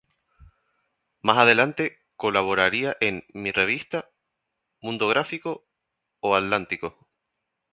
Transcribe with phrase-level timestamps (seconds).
[1.21, 4.09] Más adelante colaboraría en "Mi Revista",
[4.81, 5.67] "Mundo Gráfico"
[6.21, 7.07] o "Atlántico".